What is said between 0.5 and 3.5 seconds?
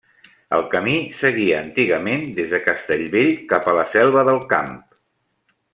El camí seguia antigament des de Castellvell